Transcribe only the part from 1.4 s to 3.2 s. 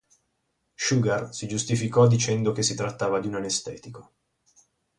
giustificò dicendo che si trattava